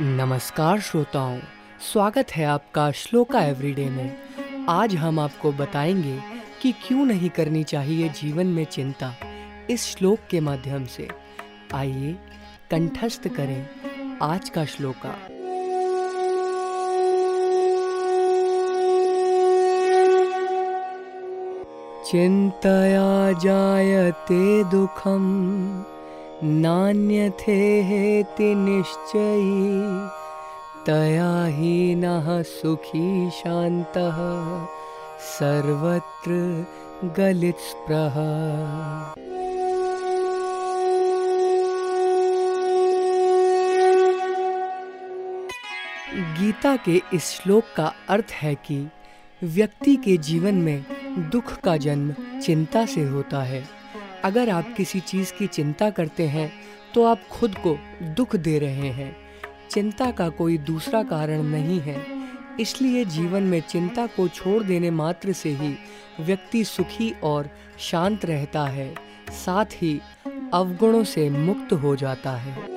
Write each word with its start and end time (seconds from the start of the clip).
नमस्कार 0.00 0.80
श्रोताओं, 0.80 1.38
स्वागत 1.92 2.26
है 2.32 2.44
आपका 2.44 2.90
श्लोका 2.90 3.40
एवरीडे 3.40 3.84
में। 3.84 4.16
आज 4.68 4.94
हम 4.94 5.20
आपको 5.20 5.52
बताएँगे 5.52 6.20
कि 6.62 6.72
क्यों 6.72 7.04
नहीं 7.04 7.30
करनी 7.30 7.64
चाहिए 7.64 8.08
जीवन 8.08 8.46
में 8.46 8.64
चिंता 8.64 9.14
इस 9.70 9.84
श्लोक 9.84 10.18
के 10.30 10.40
माध्यम 10.40 10.84
से। 10.84 11.08
आइए, 11.74 12.16
कंठस्थ 12.70 13.28
करें 13.28 13.70
आज 14.22 14.48
का 14.48 14.64
श्लोका। 14.64 15.14
चिंतया 22.10 23.32
जायते 23.32 24.64
दुखम। 24.64 25.95
नान्यथेहेति 26.44 28.54
निश्चयी 28.54 30.08
तया 30.86 31.44
हीनः 31.44 32.42
सुखी 32.42 33.30
शान्तः, 33.30 34.16
सर्वत्र 35.20 36.66
गलितस्पृह। 37.04 38.14
गीता 46.38 46.76
के 46.76 47.02
इस 47.14 47.24
श्लोक 47.24 47.64
का 47.76 47.92
अर्थ 48.08 48.26
है 48.32 48.54
कि 48.54 48.90
व्यक्ति 49.42 49.96
के 49.96 50.16
जीवन 50.16 50.54
में 50.54 50.84
दुख 51.32 51.56
का 51.56 51.76
जन्म 51.76 52.40
चिंता 52.40 52.86
से 52.86 53.04
होता 53.04 53.42
है। 53.42 53.85
अगर 54.26 54.50
आप 54.50 54.72
किसी 54.76 55.00
चीज़ 55.00 55.32
की 55.32 55.46
चिंता 55.46 55.90
करते 55.90 56.26
हैं 56.26 56.52
तो 56.94 57.04
आप 57.04 57.26
खुद 57.30 57.54
को 57.56 57.76
दुख 58.02 58.36
दे 58.36 58.58
रहे 58.58 58.90
हैं। 58.90 59.16
चिंता 59.70 60.10
का 60.10 60.28
कोई 60.28 60.58
दूसरा 60.58 61.02
कारण 61.02 61.42
नहीं 61.42 61.80
है। 61.80 62.04
इसलिए 62.60 63.04
जीवन 63.04 63.42
में 63.42 63.60
चिंता 63.60 64.06
को 64.06 64.28
छोड़ 64.28 64.62
देने 64.62 64.90
मात्र 64.90 65.32
से 65.32 65.50
ही 65.50 65.74
व्यक्ति 66.20 66.64
सुखी 66.64 67.14
और 67.22 67.50
शांत 67.78 68.24
रहता 68.24 68.66
है, 68.66 68.94
साथ 69.44 69.64
ही 69.72 70.00
अवगुणों 70.54 71.04
से 71.04 71.28
मुक्त 71.30 71.72
हो 71.72 71.96
जाता 71.96 72.36
है। 72.36 72.75